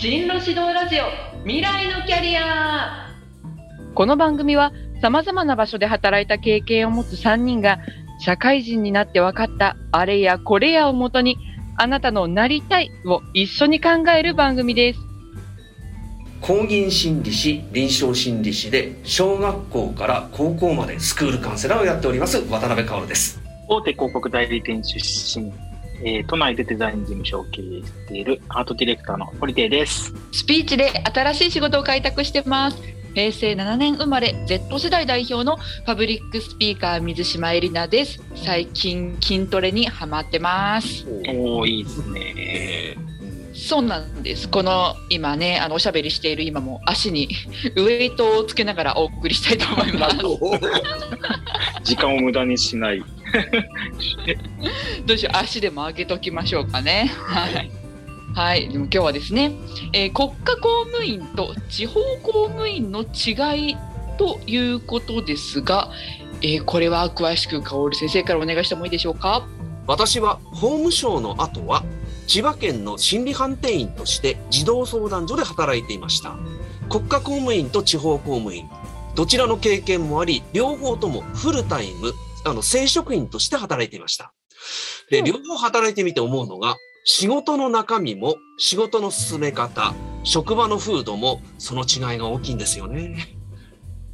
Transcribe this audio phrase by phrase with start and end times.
[0.00, 1.04] 進路指導ラジオ
[1.44, 3.10] 未来のキャリア。
[3.94, 4.72] この番組は
[5.02, 7.80] 様々な場所で働いた経験を持つ3人が
[8.18, 11.36] 社会人になって分かったあれやこれやをもとに
[11.76, 15.00] あなたのなりたいを一緒に考える番組です。
[16.40, 23.38] 公認心理師臨床心理師で小学校から高校までスクールカウンセラーをやっております渡辺薫です。
[23.68, 24.98] 大手広告代理店出
[25.38, 25.52] 身、
[26.02, 30.14] えー都内でデザイン事務所を経営しているアートディレクターの堀亭です。
[30.32, 32.78] スピーチで新しい仕事を開拓してます。
[33.14, 38.20] 平成7年生まれ Z 世代代表のパブリックスピーカー水島えりなです。
[38.36, 41.06] 最近筋トレにハマってます。
[41.28, 42.34] おおいいですね。
[42.36, 43.10] えー
[43.52, 44.48] そうなんです。
[44.48, 47.28] この今ね、あのおしゃべりしている今も足に
[47.76, 50.16] ウエイトをつけながらお送りしたいと思います。
[51.84, 53.02] 時間を無駄にしない。
[55.06, 57.10] どうしよう足でも上げときましょうかね。
[57.16, 57.70] はい。
[58.34, 59.52] はい、でも今日はですね、
[59.92, 63.76] えー国家公務員と地方公務員の違い
[64.18, 65.90] ということですが、
[66.42, 69.46] えーこれは詳しく薫先生からお願いしてもいいでしょうか？
[69.86, 71.82] 私は法務省の後は
[72.28, 76.36] 千葉県の心理判定員として児童相談所で働いていました
[76.88, 78.68] 国家公務員と地方公務員
[79.16, 82.12] どちらの経験もあり両方ともフルタイム
[82.44, 84.32] あの正職員として働いていました。
[85.10, 85.24] でうん。
[85.24, 93.16] 両方働いてみて思うのが仕事の中身も仕事の進め方職場の風土もその違いが大きいんですよね。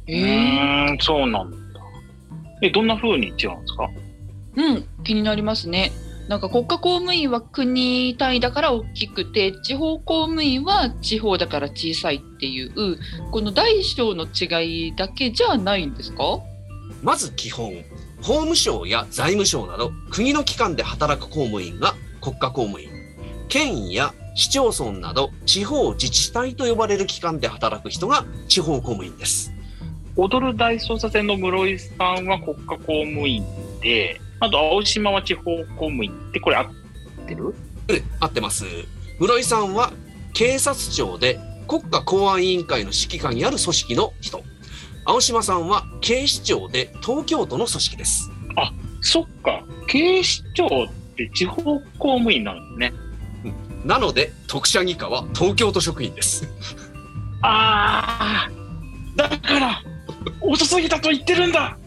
[0.07, 1.57] うーん、そうなんだ。
[2.61, 3.89] え、どんな風に違うんですか？
[4.55, 5.91] うん、気になりますね。
[6.27, 12.97] なんか国家公務員は国単位だから大きくて地方公務員は地方だから小さいっていう
[13.31, 16.39] この大小の違いだけじゃないんですか？
[17.03, 17.73] まず基本、
[18.27, 22.89] 法務省や財務省など国の機関で働く公務員が国家公務員、
[23.47, 29.53] 県や市町村など地方自治体と呼ばれる機関で働く人が地方公務員です。
[30.17, 33.45] 踊る大捜査線の室井さんは国家公務員
[33.81, 36.65] で、あと青島は地方公務員ってこれ合っ
[37.29, 37.55] てる？
[37.87, 38.65] え合ってます。
[39.21, 39.93] 室井さんは
[40.33, 44.43] 警察庁で国家公安委員会の指揮下にある組織の人。
[45.09, 48.29] 青島さんは警視庁で東京都の組織です。
[48.99, 52.93] そっか、警視庁って地方公務員なんですね。
[53.85, 56.45] なので特殊技課は東京都職員です。
[57.41, 58.51] ああ、
[59.15, 59.81] だから、
[60.41, 61.77] 遅すぎたと言ってるんだ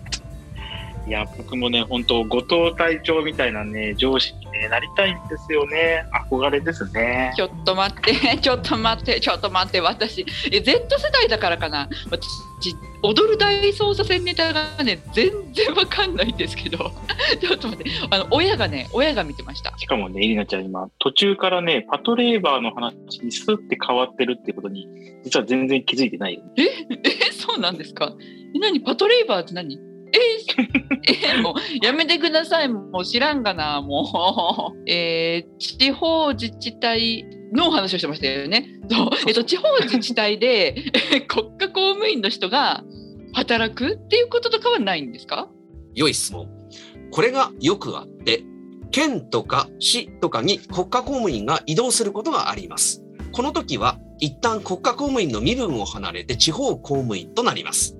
[1.06, 6.04] いや、僕もね、本当後藤隊長みたいなね、上司に、ね、なりたいんですよね。
[6.28, 7.32] 憧れですね。
[7.36, 12.28] ちょっと待って、 ちょっと待って、ちょっと待って、私、え Z 世代だからかな、私、
[13.02, 16.92] 踊る大捜査線ネタがね、全然わかんないんですけど、
[17.40, 19.72] ちょっと待って、あの親がね、親が見てました。
[19.78, 24.86] しかもね、エリナちゃん今、途中からね、パトレーバーの話にスッて変わってるってことに、
[25.24, 26.42] 実は全然気づいてない。
[26.58, 28.12] え、え、そうなんですか？
[28.54, 29.78] え、何、パトレーバーって何？
[30.12, 34.82] え、え、もうやめてください、もう知らんがな、もう。
[34.90, 38.68] えー地方自治体の話をしてましたよね。
[38.90, 40.74] そうえっと、地方自治体で
[41.12, 42.82] え 国家公務員の人が
[43.32, 45.48] 働くっていうこととかはないんですか？
[45.94, 46.48] 良い質問。
[47.10, 48.42] これがよくあって、
[48.90, 53.04] 県とか市とかに国家公務員が移動することがあります。
[53.32, 57.96] この時は一旦国家公務員の身分を離れて地方公務員となります。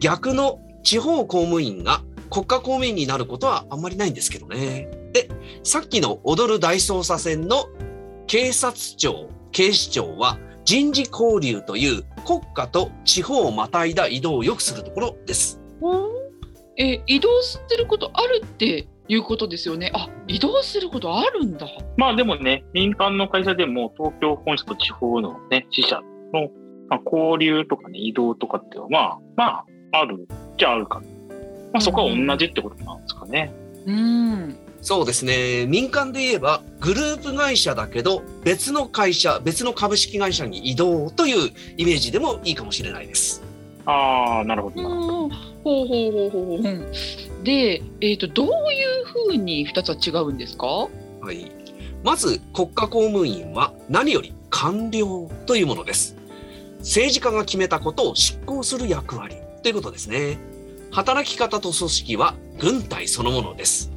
[0.00, 2.00] 逆の地方公務員が
[2.30, 4.88] 国家公務員になることはあんまりないんですけどね。
[5.12, 5.28] で、
[5.62, 7.66] さっきの踊る大捜査線の
[8.26, 15.60] 警察庁、警視庁は人事交流という国家と地方をまたいだ移動をよくするところです。
[16.78, 19.92] え移動することあるっていうことですよね。
[19.94, 21.66] あ移動することあるんだ。
[21.98, 26.00] まあでもね、民間の会社でも東京本社と地方のね、支社
[26.32, 26.48] の、
[26.88, 29.66] まあ、交流とかね、移動とかっていうのは、まあ、まあ、
[30.00, 30.26] ある
[30.58, 31.00] じゃあるか。
[31.72, 33.52] まあそこは同じってことなんですかね。
[33.86, 34.56] うん。
[34.80, 35.66] そうですね。
[35.66, 43.42] 民間で言えば、グループ会社だけど、別の会社、別の株式会社に移動というイメージでもいいかもしれないです。
[43.86, 45.24] ああ、なるほどなるほど。
[45.24, 45.30] うん
[45.64, 46.58] ほうほうほうほうほう。
[46.58, 46.92] うん
[47.44, 50.66] で、えっ、とどういうふうに二つは違うんですか？
[50.66, 50.88] は
[51.32, 51.50] い。
[52.04, 56.16] まず、国家公務員は何より官僚というものです。
[56.78, 60.38] 政治家が決めたことを執行する役割ということですね。
[60.90, 63.90] 働き方と組織は軍隊そのものです。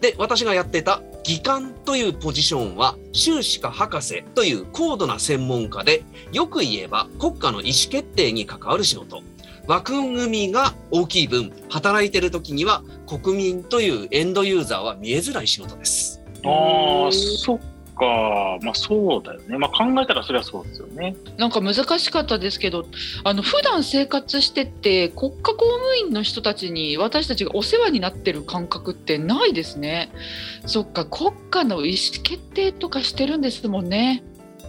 [0.00, 6.02] で、私がやってた技官というポジションは修士か博士という高度な専門家で、
[6.32, 9.22] よく言えば国家の意思決定に関わる仕事。
[9.68, 16.20] 枠組みが大きい分、働いてる時には国民というエンドユーザーは見えづらい仕事です。
[16.44, 17.60] ああ、そっ
[18.02, 18.32] か。
[18.58, 18.58] か。
[18.62, 19.58] まあそうだよね。
[19.58, 21.16] まあ考えたらそれはそうですよね。
[21.38, 22.86] なんか難しかったですけど
[23.24, 30.10] あの普段生活してて国家公務員の人たちに私たちがお世話になってる感覚ってないですね。
[30.66, 34.22] そっか国家の意思決定とかしてるんですもんね。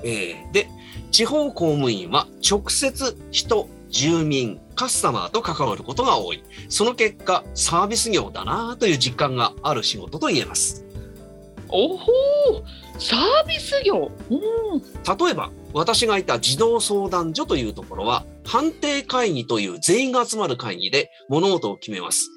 [0.04, 0.68] えーで
[1.12, 10.84] 地方公務員は直接人住民カスタマーと関わることが多いその結果サービス業だなという実感がある仕事と言えます
[11.74, 14.12] おほーサービス業。
[14.30, 14.40] うん。
[14.80, 22.30] 例えば私がいた児童相談所というところは判定会議という全員が集まる会議で物事を決めます。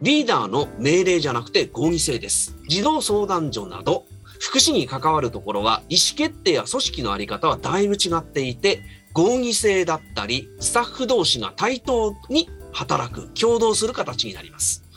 [0.00, 2.56] リーダーの命令じゃなくて合議制です。
[2.68, 4.06] 児童相談所など
[4.40, 8.80] 福祉に関わるところは意思決定や組織のあり方はだいぶ違っていて
[9.12, 14.87] 合議制だったりスタッフ同士が対等に働く共同する形になります。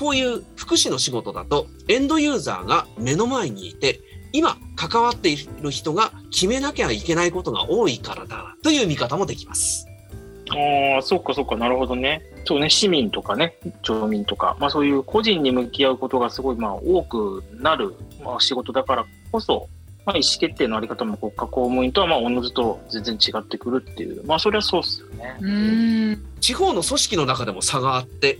[0.00, 4.00] こういう福祉の仕事だとエンドユーザーが目の前にいて
[4.32, 9.86] 今関わっている人が決めなきゃいけないことが多いからだという見方もできます。
[10.48, 12.22] ああ、そっかそっか、なるほどね。
[12.46, 17.94] そうね、市民とかね、町民とか、まあそういう個人に向き合うことがすごい、まあ多くなる、
[18.24, 19.68] まあ、仕事だからこそ、
[20.06, 25.36] まあ意思決定のあり方も国家公務員とはまあおのずと全然違ってくるっていう、まあそれはそうっすよね。
[25.40, 28.38] うーん地方の組織の中でも差があって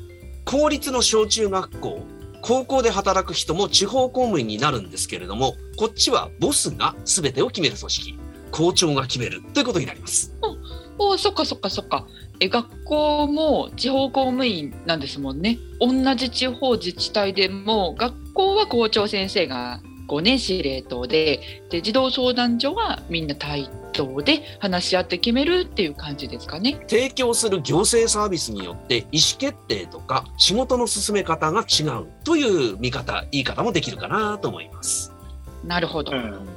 [0.50, 2.00] 公立の小中学校
[2.43, 8.19] 高校で働く人も地方公務員になるんですけれどもこっちはボスが全てを決める組織
[8.50, 10.35] 校長が決めるということになります。
[10.99, 12.05] おーそっかそっかそっか
[12.41, 26.81] え学校も地方公務員なんですもんね同じ地方自治体でも学校は校長先生が5年司令塔でで児童相談所はみんな対等で話し合って決めるっていう感じですかね。
[26.88, 35.12] 提供する行政サービスによって意思決定とか仕事の進め方が違うという見方言い方もできるかなと思います。
[35.64, 36.12] なるほど。
[36.12, 36.48] うん。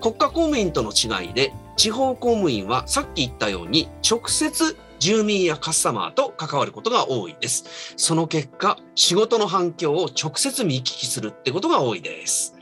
[0.00, 7.94] 国家公務員との違いで地方公務員はさっき言ったように直接住民やカスタマーと関わることが多いです。
[7.96, 12.54] その結果仕事の反響を直接見聞きするってことが多いです。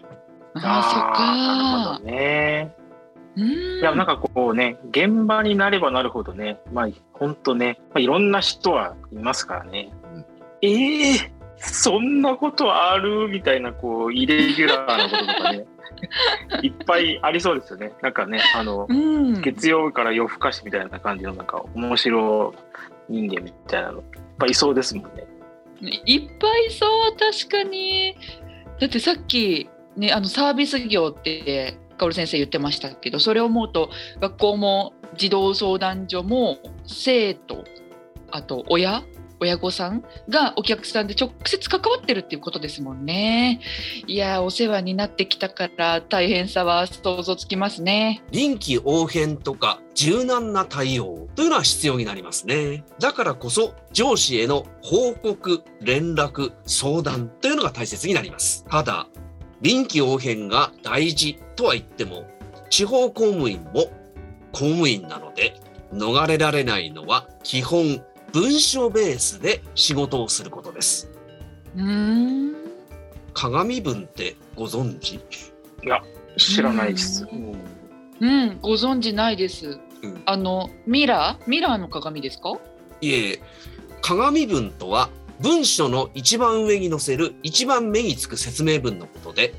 [0.55, 2.84] ああーなるほどね。
[3.37, 9.91] いや、なんかこうね、現場になればなるほどね、まあ、本当ね、まあ、いろんな人はいますからね。
[10.63, 13.29] ええそんなことある？
[13.29, 15.65] みたいな、こう、イレギュラーなこととかね、
[16.63, 17.93] いっぱいありそうですよね。
[18.03, 22.55] なんかね、あの、うん、月曜から夜更かしみたいな感じの、なんか、面白
[23.09, 24.05] 人間みたいなの、いっ
[24.39, 25.27] ぱいいそうですもんね。
[26.07, 28.17] いっぱいそう確かに
[28.81, 37.65] だってさっきねあのサービス業ってカオル先生言ってましたけどそれを思うと学校も児童相談所も生徒
[38.31, 39.03] あと親
[39.41, 43.61] 親御さんがお客さんで直接関わってるっていうことですもんね
[44.07, 52.85] いやお世話になってきたから大変さは想像つきますね臨機応変とか柔軟な対応というのは必要になりますね。
[52.99, 58.65] だからこそ上司への報告、連絡、相談というのが大切になります。
[58.69, 59.07] ただ、
[59.61, 62.29] 臨機応変が大事とは言っても、
[62.71, 63.91] 地方公務員も
[64.53, 65.61] 公務員なので、
[65.93, 68.03] 逃れられないのは基本
[68.33, 71.09] 文書ベースで仕事をすることです。
[71.77, 72.55] うーん。
[73.33, 75.21] 鏡文ってご存知？
[76.37, 77.25] 知らないです。
[77.25, 77.55] ううん。
[78.21, 80.23] うんご存知ないです、うん。
[80.27, 81.49] あのミラー？
[81.49, 82.59] ミラーの鏡ですか？
[83.01, 83.41] いえ、
[84.03, 85.11] 鏡文とは
[85.41, 89.55] 文書の一番上に載せる一番目につく説明文のことで、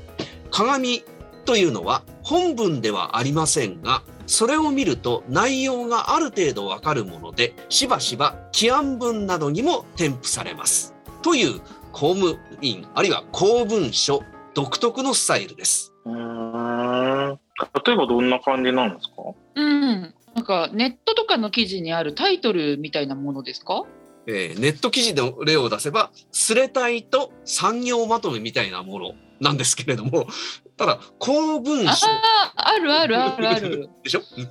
[0.50, 1.04] 鏡
[1.44, 10.94] というのは本文ではありませんが、それを見ると内容がある程度わかるもので、しばしば規案文などにも添付されます。
[11.22, 11.60] という
[11.92, 14.22] 公務員、あるいは公文書
[14.54, 15.92] 独特のスタイルです。
[16.04, 17.38] うーん。
[17.86, 19.14] 例えばどんな感じなんですか？
[19.54, 23.84] うん、なんかネットとかの記事にあるタイトルみたいなものですか？
[24.28, 30.26] えーネット記事の例を出せば、スレタイと産業まとめみたいなものなんですけれども、
[30.76, 33.88] ただ、公文あ書あ、あるあるあるある。
[34.04, 34.22] でしょ？
[34.36, 34.48] うん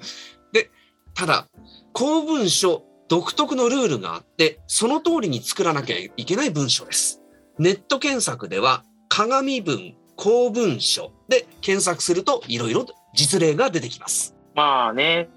[0.54, 0.72] で、
[1.14, 1.48] ただ、
[1.94, 7.22] 公文書独特のルールがあって、その通りに作らなきゃいけない文書です。
[7.60, 14.34] ネット検索では、鏡文、公文書で検索すると、いろいろ実例が出てきます。
[14.56, 15.30] まあね、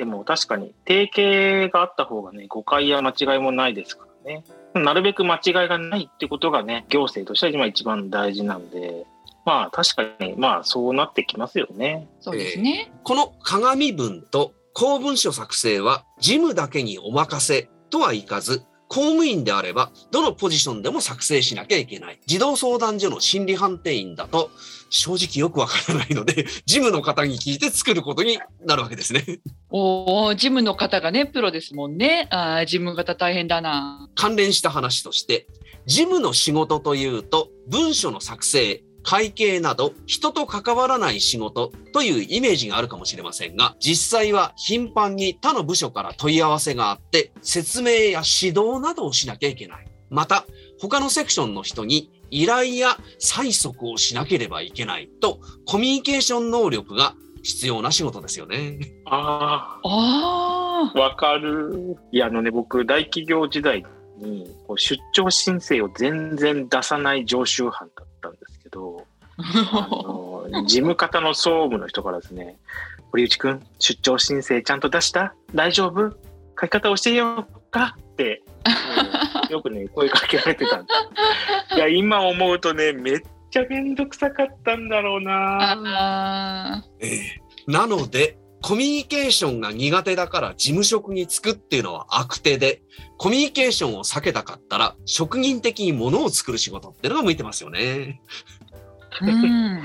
[0.00, 4.44] でも確かに定型があった方がね、誤解や間違いもないですからね。
[4.74, 9.06] なるべく間違いがないってことがね、行政としては今一番大事なんで、
[9.44, 12.08] まあ確かに、まあそうなってきますよね。
[12.20, 12.92] そうですね。
[13.02, 22.20] この鏡文と公文書作成は事務だけにお任せとはいかず、公務員であれば、どのポジションでも作成しなきゃいけない。
[22.26, 24.50] 児童相談所の心理判定員だと、
[24.90, 29.40] 正直よくわからないので、 事務の方に聞いて作ることになるわけですね。
[29.70, 32.28] おお、事務の方がね、プロですもんね。
[32.30, 34.10] ああ、事務方大変だな。
[34.14, 35.46] 関連した話として、
[35.86, 49.86] 事務の仕事というと、文書の作成、会計など人と関わらない仕事というイメージがあるかもしれませんが、実際は頻繁に他の部署から問い合わせがあって、説明や指導などをしなきゃいけない。
[50.10, 50.44] また、
[50.80, 58.78] 他のセクションの人に依頼や催促をしなければいけないと、コミュニケーション能力が必要な仕事ですよね。
[59.06, 61.96] あああ、わかる。
[62.12, 63.84] いや、あのね、僕、大企業時代
[64.18, 68.04] にこう出張申請を全然出さない常習犯だ
[68.72, 69.88] ど、あ
[70.50, 72.58] の 事務方の総務の人からですね、
[73.12, 75.34] 堀内くん、出張申請ちゃんと出した？
[75.54, 76.10] 大丈夫？
[76.60, 77.96] 書き方教えようか？
[77.98, 78.42] って、
[79.50, 80.92] よくね、声かけられてたんで
[81.70, 81.76] す。
[81.76, 85.72] いや、今思うとね、めっちゃめんどくさかったんだろうな。
[86.76, 92.82] あええなので、コミュニケーションが苦手だから事務職に就くっていうのは悪手で、
[93.18, 98.20] コミュニケーションを避けたかったら、職人的に物を作る仕事っていうのが向いてますよね。
[99.20, 99.82] ーうん。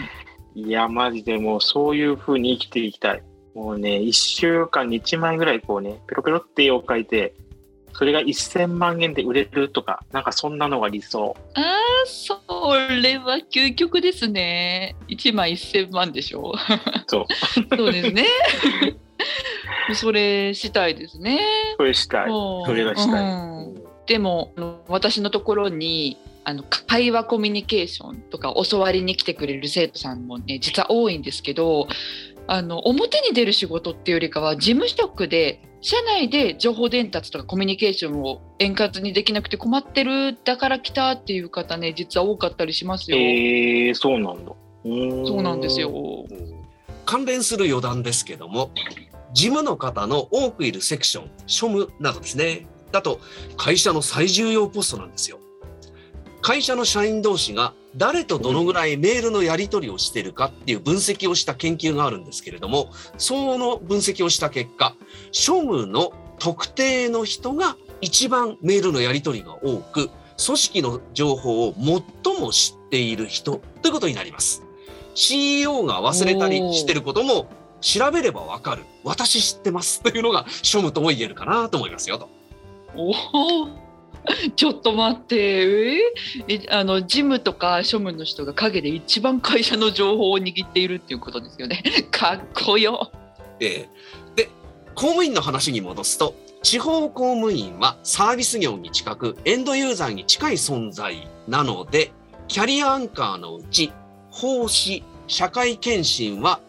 [0.55, 3.23] いや、マジでもうそういう風に生きていきたい。
[3.53, 7.33] もうね、1週間に1枚ぐらいこうね、ペロペロって絵を描いて、
[7.93, 11.35] それが1000万円で売れるとか、なんかそんなのが理想。
[11.55, 12.39] ああ、そ
[13.01, 14.95] れは究極ですね。
[15.07, 16.53] 一枚一千万でしょ
[17.07, 17.25] そう。
[17.75, 18.27] そうですね。
[19.93, 21.39] それしたいですね。
[21.77, 22.27] それしたい。
[22.27, 23.21] そそれがしたい。
[23.21, 24.53] うんうんでも
[24.87, 26.17] 私のところに
[26.47, 31.89] あの会話コミュニケーションとか教わりに来てくれる生徒さんもね実は多いんですけど
[32.47, 43.17] あの表に出る仕事っていうよりかは事務職で社内で情報伝達とかコミュニケーションを円滑にできなくて困ってるだから来たっていう方ね実は多かったりしますよ。
[43.17, 44.53] えー、そうなんだ。
[44.85, 46.25] そうなんですよ。。
[47.05, 48.71] 関連する余談ですけども、
[49.33, 53.19] 事務の方の多くいるセクション、庶務などですね、だと
[53.57, 55.39] 会社の最重要ポストなんですよ。
[56.47, 64.95] 会社の社員同士が誰とどのぐらいメールのやり取りをしてるかっていう分析をした研究があるんですけれども、その分析をした結果、
[65.33, 70.09] 庶務の特定の人が一番メールのやり取りが多く、
[70.41, 71.75] 組織の情報を
[72.23, 74.63] 最も知っている人ということになります。
[75.15, 77.49] CEO が忘れたりしてることも
[77.81, 78.85] 調べればわかる。
[79.03, 82.29] 私知ってますというのが庶務とも言えるかなと思いますよと。
[84.55, 85.99] ちょっと待ってえ？
[86.47, 91.83] ーえあの事務とか庶務の人が陰で一番会社の情報を握っているっていうことですよね。
[92.11, 93.11] かっこよ。
[93.59, 94.49] えーで、
[94.95, 102.11] 公務員の話に戻すと、地方公務員はサービス業に近く、エンドユーザーに近い存在なので、
[102.47, 103.91] キャリアアンカーのうち、
[104.31, 106.59] 奉仕、社会検診は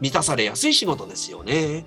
[0.00, 1.84] 満たされやすい仕事ですよね。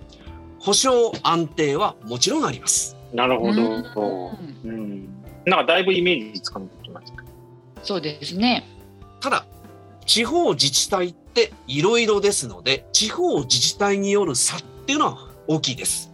[0.59, 2.95] 保証安定はもちろんあります。
[3.13, 3.61] なるほど。
[3.61, 3.85] うん
[4.63, 4.84] うん。
[5.45, 7.23] なんかだいぶイメージつかめてきました。
[7.83, 8.65] そうですね。
[9.21, 9.45] ただ、
[10.05, 16.11] 地方自治体っていろいろですので、地方自治体による差っていうのは大きいです。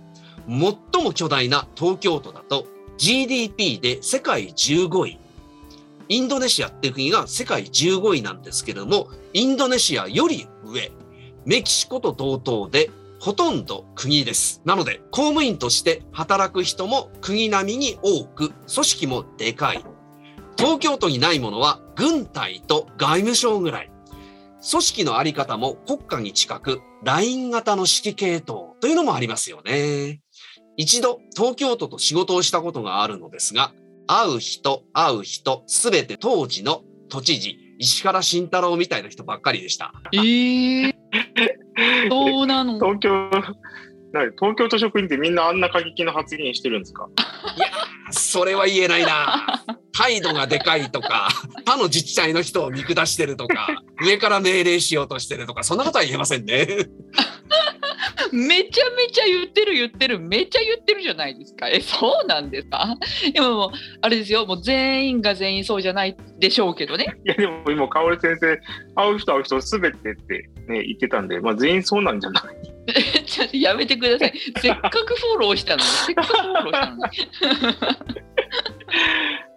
[0.47, 0.57] 最
[1.03, 2.65] も巨大な東京都だと
[2.97, 5.17] GDP で世界15位。
[6.09, 10.91] インドネシアっていう国が世界15位なんですけれども、インドネシアより上、
[11.45, 14.63] メキシコと同等でほとんど国です。
[14.65, 19.85] なので、公務員として働く人も国並みに多く、組織もでかい。
[20.57, 23.91] 東京都にないものは軍隊と外務省ぐらい。
[24.67, 30.21] 組織のあり方も国家に近く、ライン型の指揮系統というのもありますよね。
[30.75, 33.71] 一度東京都と仕事をしたことがあるのですが、
[34.07, 39.93] 会う人、会う人、すべて当時の都知事、石原慎太郎みたいな人ばっかりでした。
[40.11, 40.93] えー、
[42.09, 42.73] そうなの。
[42.75, 43.29] 東京、
[44.11, 47.07] なに東京都職員ってみんなあんな過激な発言してるんですか？
[48.11, 49.63] それは言えないな。
[49.93, 51.29] 態度がでかいとか、
[51.65, 53.67] 他の自治体の人を見下してるとか、
[54.03, 56.67] 上から命令しようとしてるとか、そんなことは言えませんね。
[58.31, 61.67] めちゃめちゃ言ってる言ってるめちゃ言ってるじゃないですか。
[61.69, 62.95] えそうなんですか？
[63.33, 63.69] でももう
[64.01, 64.45] あれですよ。
[64.45, 67.15] もう全員が全員そうじゃないでしょうけどね。
[67.25, 68.59] いやでも今、香織先生、
[68.95, 73.25] 会う人会う人すべてってね、言ってたんで、まあ全員そうなんじゃない？
[73.25, 74.33] ちょっとやめてください。
[74.59, 75.83] せっかくフォローしたのに。
[76.07, 77.71] せっかくフォローしたのに。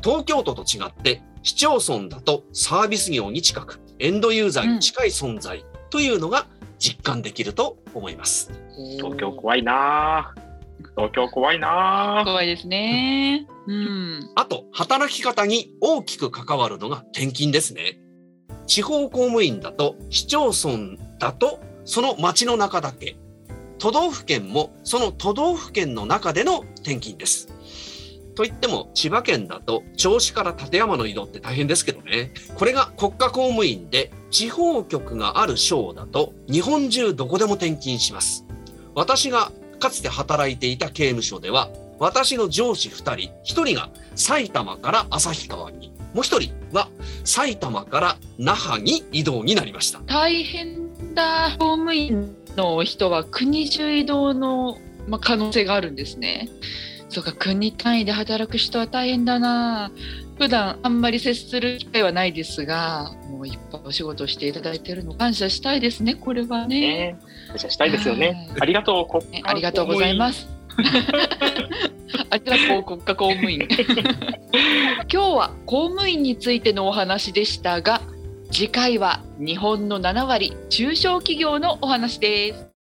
[0.02, 6.47] 東京都と違って市町村だとサービス業に近くエンドユーザーに近い存在というのが
[6.84, 8.52] 実感できると思います。
[8.98, 10.44] 東京怖いなぁ
[10.96, 13.46] 東京怖いな怖いですね。
[13.66, 14.30] うん。
[14.36, 17.98] あと、働き方に大きく関わるのが転勤ですね。
[18.66, 23.16] 地方公務員だと、市町村だと、その町の中だけ。
[23.78, 27.48] 都道府県も、その都道府県の中での転勤です。
[28.34, 32.32] といっても、千葉県だと、銚子から館山の移動って大変ですけどね。
[32.56, 38.44] これが国家公務員で、地方局がある省だと、日本中どこでも転勤します。
[38.92, 46.88] 私がかつて働いていた刑務所では、私の上司2人、1人が埼玉から旭川に、もう1人は
[47.22, 50.00] 埼玉から那覇に移動になりました。
[50.00, 51.50] 大変だ。
[51.56, 54.78] 公務員の人は国中移動の、
[55.20, 56.48] 可能性があるんですね。
[57.14, 59.92] そうか、国単位で働く人は大変だな。
[60.37, 66.16] 普段あんまり接する機会はないですが、もういっぱいお仕事していただいているの感謝したいですね。
[66.16, 66.80] これはね。
[66.80, 68.49] ね感謝したいですよね。
[68.50, 70.49] はいありがとう、国ねありがとうございます。
[72.30, 73.61] ありがとう国家公務員。
[75.06, 78.02] 今日は公務員についてのお話でしたが、
[78.50, 82.74] 次回は日本の7割中小企業のお話です。